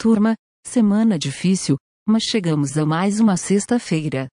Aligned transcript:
Turma, 0.00 0.36
semana 0.64 1.18
difícil, 1.18 1.76
mas 2.06 2.22
chegamos 2.22 2.78
a 2.78 2.86
mais 2.86 3.18
uma 3.18 3.36
sexta-feira. 3.36 4.28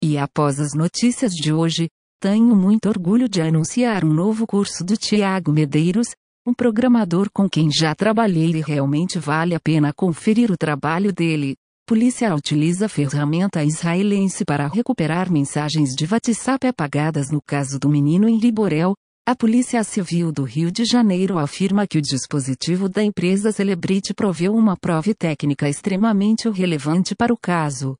E 0.00 0.16
após 0.16 0.60
as 0.60 0.72
notícias 0.72 1.32
de 1.32 1.52
hoje, 1.52 1.88
tenho 2.22 2.54
muito 2.54 2.88
orgulho 2.88 3.28
de 3.28 3.42
anunciar 3.42 4.04
um 4.04 4.12
novo 4.14 4.46
curso 4.46 4.84
do 4.84 4.96
Tiago 4.96 5.50
Medeiros, 5.50 6.06
um 6.46 6.54
programador 6.54 7.28
com 7.34 7.50
quem 7.50 7.68
já 7.72 7.92
trabalhei 7.92 8.52
e 8.52 8.60
realmente 8.60 9.18
vale 9.18 9.52
a 9.52 9.58
pena 9.58 9.92
conferir 9.92 10.48
o 10.52 10.56
trabalho 10.56 11.12
dele. 11.12 11.56
Polícia 11.88 12.32
utiliza 12.32 12.88
ferramenta 12.88 13.64
israelense 13.64 14.44
para 14.44 14.68
recuperar 14.68 15.28
mensagens 15.28 15.90
de 15.90 16.06
WhatsApp 16.08 16.68
apagadas 16.68 17.32
no 17.32 17.42
caso 17.44 17.80
do 17.80 17.88
menino 17.88 18.28
em 18.28 18.38
Riborel, 18.38 18.94
a 19.26 19.36
Polícia 19.36 19.84
Civil 19.84 20.32
do 20.32 20.42
Rio 20.42 20.72
de 20.72 20.84
Janeiro 20.84 21.38
afirma 21.38 21.86
que 21.86 21.98
o 21.98 22.02
dispositivo 22.02 22.88
da 22.88 23.02
empresa 23.04 23.52
Celebrity 23.52 24.12
proveu 24.12 24.54
uma 24.54 24.76
prova 24.76 25.14
técnica 25.14 25.68
extremamente 25.68 26.48
relevante 26.48 27.14
para 27.14 27.32
o 27.32 27.38
caso. 27.38 27.96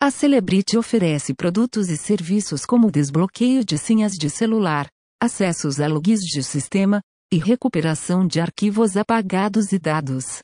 A 0.00 0.10
Celebrity 0.10 0.78
oferece 0.78 1.34
produtos 1.34 1.90
e 1.90 1.96
serviços 1.96 2.64
como 2.64 2.90
desbloqueio 2.90 3.64
de 3.64 3.76
senhas 3.76 4.12
de 4.12 4.30
celular, 4.30 4.88
acessos 5.20 5.78
a 5.78 5.86
logins 5.86 6.20
de 6.20 6.42
sistema, 6.42 7.02
e 7.30 7.38
recuperação 7.38 8.26
de 8.26 8.40
arquivos 8.40 8.96
apagados 8.96 9.72
e 9.72 9.78
dados. 9.78 10.42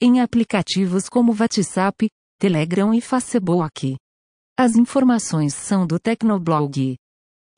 Em 0.00 0.20
aplicativos 0.20 1.08
como 1.08 1.34
WhatsApp, 1.38 2.08
Telegram 2.38 2.92
e 2.92 3.00
Facebook. 3.00 3.96
As 4.58 4.76
informações 4.76 5.54
são 5.54 5.86
do 5.86 5.98
Tecnoblog. 5.98 6.96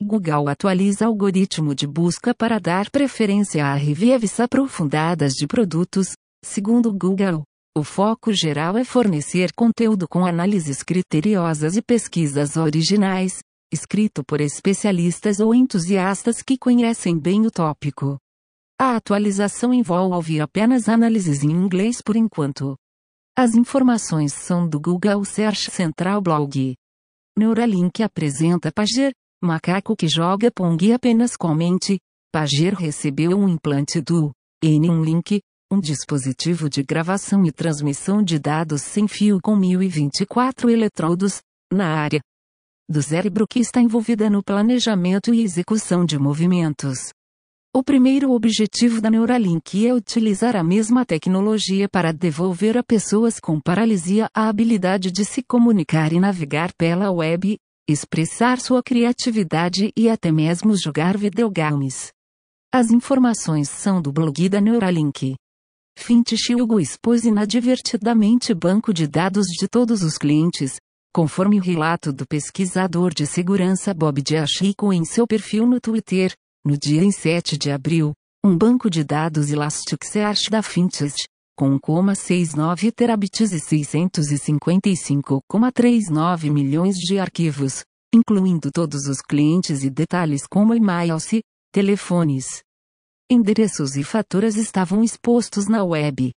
Google 0.01 0.47
atualiza 0.47 1.07
algoritmo 1.07 1.73
de 1.73 1.87
busca 1.87 2.33
para 2.33 2.59
dar 2.59 2.89
preferência 2.91 3.65
a 3.65 3.73
reviews 3.73 4.39
aprofundadas 4.39 5.33
de 5.33 5.47
produtos. 5.47 6.09
Segundo 6.45 6.93
Google, 6.93 7.43
o 7.75 7.83
foco 7.83 8.31
geral 8.31 8.77
é 8.77 8.83
fornecer 8.83 9.51
conteúdo 9.53 10.07
com 10.07 10.23
análises 10.23 10.83
criteriosas 10.83 11.75
e 11.75 11.81
pesquisas 11.81 12.57
originais, 12.57 13.39
escrito 13.73 14.23
por 14.23 14.39
especialistas 14.39 15.39
ou 15.39 15.53
entusiastas 15.53 16.43
que 16.43 16.59
conhecem 16.59 17.17
bem 17.17 17.47
o 17.47 17.51
tópico. 17.51 18.19
A 18.79 18.95
atualização 18.95 19.73
envolve 19.73 20.39
apenas 20.39 20.87
análises 20.87 21.43
em 21.43 21.49
inglês 21.49 22.03
por 22.03 22.15
enquanto. 22.15 22.77
As 23.35 23.55
informações 23.55 24.31
são 24.31 24.69
do 24.69 24.79
Google 24.79 25.25
Search 25.25 25.71
Central 25.71 26.21
Blog. 26.21 26.75
Neuralink 27.37 28.01
apresenta 28.01 28.71
Pager, 28.71 29.11
Macaco 29.41 29.95
que 29.95 30.07
joga 30.07 30.49
Pong 30.51 30.91
apenas 30.91 31.35
comente. 31.35 31.99
Pager 32.33 32.73
recebeu 32.73 33.37
um 33.37 33.47
implante 33.47 34.01
do 34.01 34.31
N1Link, 34.63 35.41
um 35.71 35.79
dispositivo 35.79 36.67
de 36.67 36.81
gravação 36.81 37.45
e 37.45 37.51
transmissão 37.51 38.23
de 38.23 38.39
dados 38.39 38.81
sem 38.81 39.07
fio 39.07 39.39
com 39.41 39.55
1024 39.55 40.71
eletrodos, 40.71 41.39
na 41.71 41.87
área 41.87 42.19
do 42.89 43.03
cérebro 43.03 43.45
que 43.47 43.59
está 43.59 43.79
envolvida 43.79 44.27
no 44.27 44.41
planejamento 44.41 45.31
e 45.31 45.43
execução 45.43 46.03
de 46.03 46.17
movimentos. 46.17 47.11
O 47.75 47.83
primeiro 47.83 48.31
objetivo 48.31 48.99
da 48.99 49.11
Neuralink 49.11 49.85
é 49.85 49.93
utilizar 49.93 50.55
a 50.55 50.63
mesma 50.63 51.05
tecnologia 51.05 51.87
para 51.87 52.11
devolver 52.11 52.75
a 52.75 52.81
pessoas 52.81 53.39
com 53.39 53.61
paralisia 53.61 54.29
a 54.33 54.49
habilidade 54.49 55.11
de 55.11 55.23
se 55.25 55.43
comunicar 55.43 56.11
e 56.11 56.19
navegar 56.19 56.71
pela 56.75 57.11
web, 57.11 57.57
expressar 57.87 58.59
sua 58.59 58.83
criatividade 58.83 59.91
e 59.95 60.09
até 60.09 60.29
mesmo 60.29 60.75
jogar 60.75 61.17
videogames. 61.17 62.11
As 62.71 62.91
informações 62.91 63.69
são 63.69 64.01
do 64.01 64.11
blog 64.11 64.49
da 64.49 64.59
Neuralink. 64.59 65.35
Fint 65.97 66.33
Hugo 66.49 66.81
expôs 66.81 67.23
inadvertidamente 67.23 68.53
banco 68.53 68.93
de 68.93 69.07
dados 69.07 69.47
de 69.47 69.67
todos 69.69 70.03
os 70.03 70.17
clientes, 70.17 70.75
conforme 71.13 71.59
o 71.59 71.63
relato 71.63 72.11
do 72.11 72.27
pesquisador 72.27 73.13
de 73.13 73.25
segurança 73.25 73.93
Bob 73.93 74.21
Diachico 74.21 74.91
em 74.91 75.05
seu 75.05 75.25
perfil 75.25 75.65
no 75.65 75.79
Twitter, 75.79 76.33
no 76.65 76.77
dia 76.77 77.01
7 77.09 77.57
de 77.57 77.71
abril, 77.71 78.13
um 78.45 78.55
banco 78.55 78.89
de 78.89 79.03
dados 79.03 79.49
Elasticsearch 79.49 80.49
da 80.49 80.61
Fintest, 80.61 81.25
com 81.57 81.79
1,69 81.79 82.91
terabits 82.91 83.51
e 83.51 83.57
655,39 83.57 86.51
milhões 86.51 86.97
de 86.97 87.17
arquivos, 87.17 87.83
incluindo 88.13 88.69
todos 88.71 89.07
os 89.07 89.21
clientes 89.21 89.83
e 89.83 89.89
detalhes 89.89 90.45
como 90.45 90.75
e-mails, 90.75 91.31
telefones, 91.73 92.61
endereços 93.29 93.97
e 93.97 94.03
faturas 94.03 94.55
estavam 94.55 95.03
expostos 95.03 95.67
na 95.67 95.83
web. 95.83 96.31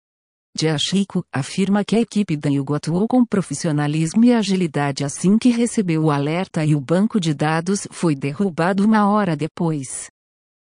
Diachico 0.58 1.24
afirma 1.32 1.86
que 1.86 1.96
a 1.96 2.02
equipe 2.02 2.36
da 2.36 2.50
Yugo 2.50 2.74
atuou 2.74 3.08
com 3.08 3.24
profissionalismo 3.24 4.26
e 4.26 4.34
agilidade 4.34 5.04
assim 5.04 5.38
que 5.38 5.50
recebeu 5.50 6.06
o 6.06 6.12
alerta 6.12 6.66
e 6.66 6.74
o 6.74 6.82
banco 6.82 7.20
de 7.20 7.34
dados 7.34 7.88
foi 7.92 8.16
derrubado 8.16 8.84
uma 8.84 9.08
hora 9.08 9.36
depois. 9.36 10.10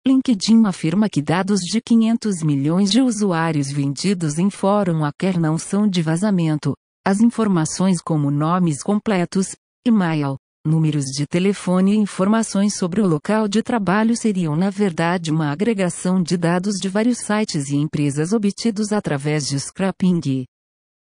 LinkedIn 0.07 0.67
afirma 0.67 1.09
que 1.09 1.23
dados 1.23 1.61
de 1.61 1.81
500 1.81 2.43
milhões 2.43 2.91
de 2.91 3.01
usuários 3.01 3.73
vendidos 3.73 4.39
em 4.39 4.51
fórum 4.51 5.01
hacker 5.01 5.41
não 5.41 5.57
são 5.57 5.89
de 5.89 6.03
vazamento. 6.03 6.75
As 7.07 7.21
informações 7.21 8.03
como 8.03 8.31
nomes 8.31 8.83
completos, 8.83 9.57
e-mail, 9.87 10.37
números 10.67 11.07
de 11.07 11.27
telefone 11.27 11.95
e 11.95 11.97
informações 11.97 12.77
sobre 12.77 13.01
o 13.01 13.07
local 13.07 13.49
de 13.49 13.63
trabalho 13.63 14.15
seriam 14.15 14.55
na 14.55 14.69
verdade 14.69 15.31
uma 15.31 15.51
agregação 15.51 16.23
de 16.23 16.37
dados 16.37 16.75
de 16.75 16.89
vários 16.91 17.21
sites 17.21 17.71
e 17.71 17.77
empresas 17.77 18.35
obtidos 18.35 18.93
através 18.93 19.49
de 19.49 19.59
scrapping. 19.59 20.45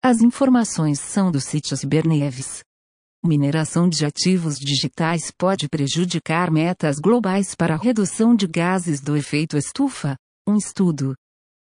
As 0.03 0.21
informações 0.21 0.99
são 0.99 1.31
do 1.31 1.41
sítio 1.41 1.75
Ciberneves. 1.75 2.61
Mineração 3.23 3.87
de 3.87 4.03
ativos 4.03 4.57
digitais 4.57 5.29
pode 5.29 5.69
prejudicar 5.69 6.49
metas 6.49 6.97
globais 6.97 7.53
para 7.53 7.75
a 7.75 7.77
redução 7.77 8.35
de 8.35 8.47
gases 8.47 8.99
do 8.99 9.15
efeito 9.15 9.55
estufa. 9.55 10.15
Um 10.49 10.57
estudo 10.57 11.13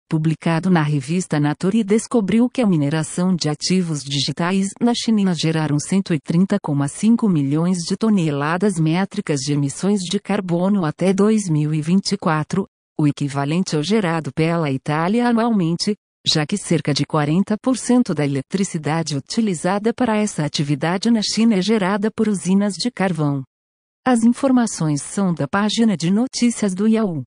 publicado 0.09 0.69
na 0.69 0.81
revista 0.81 1.39
Nature 1.39 1.85
descobriu 1.85 2.49
que 2.49 2.61
a 2.61 2.67
mineração 2.67 3.33
de 3.33 3.47
ativos 3.47 4.03
digitais 4.03 4.71
na 4.81 4.93
China 4.93 5.33
geraram 5.33 5.77
130,5 5.77 7.31
milhões 7.31 7.77
de 7.77 7.95
toneladas 7.95 8.77
métricas 8.77 9.39
de 9.39 9.53
emissões 9.53 10.01
de 10.01 10.19
carbono 10.19 10.83
até 10.83 11.13
2024, 11.13 12.67
o 12.99 13.07
equivalente 13.07 13.73
ao 13.73 13.83
gerado 13.83 14.33
pela 14.33 14.69
Itália 14.69 15.29
anualmente, 15.29 15.95
já 16.31 16.45
que 16.45 16.57
cerca 16.57 16.93
de 16.93 17.05
40% 17.05 18.13
da 18.13 18.25
eletricidade 18.25 19.15
utilizada 19.15 19.93
para 19.93 20.17
essa 20.17 20.43
atividade 20.45 21.09
na 21.09 21.21
China 21.21 21.55
é 21.55 21.61
gerada 21.61 22.11
por 22.11 22.27
usinas 22.27 22.73
de 22.73 22.91
carvão. 22.91 23.43
As 24.05 24.23
informações 24.23 25.01
são 25.01 25.33
da 25.33 25.47
página 25.47 25.97
de 25.97 26.11
notícias 26.11 26.73
do 26.73 26.87
Yahoo. 26.87 27.23